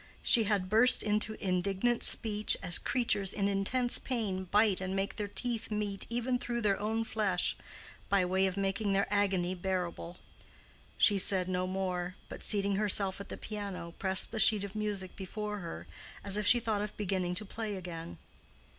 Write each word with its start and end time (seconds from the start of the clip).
She 0.23 0.45
had 0.45 0.67
burst 0.67 1.03
into 1.03 1.35
indignant 1.35 2.01
speech 2.01 2.57
as 2.63 2.79
creatures 2.79 3.33
in 3.33 3.47
intense 3.47 3.99
pain 3.99 4.45
bite 4.45 4.81
and 4.81 4.95
make 4.95 5.15
their 5.15 5.27
teeth 5.27 5.69
meet 5.69 6.07
even 6.09 6.39
through 6.39 6.61
their 6.61 6.79
own 6.79 7.03
flesh, 7.03 7.55
by 8.09 8.25
way 8.25 8.47
of 8.47 8.57
making 8.57 8.93
their 8.93 9.05
agony 9.13 9.53
bearable. 9.53 10.17
She 10.97 11.19
said 11.19 11.47
no 11.47 11.67
more, 11.67 12.15
but, 12.29 12.41
seating 12.41 12.77
herself 12.77 13.21
at 13.21 13.29
the 13.29 13.37
piano, 13.37 13.93
pressed 13.99 14.31
the 14.31 14.39
sheet 14.39 14.63
of 14.63 14.73
music 14.73 15.15
before 15.15 15.59
her, 15.59 15.85
as 16.23 16.35
if 16.35 16.47
she 16.47 16.59
thought 16.59 16.81
of 16.81 16.97
beginning 16.97 17.35
to 17.35 17.45
play 17.45 17.75
again. 17.75 18.17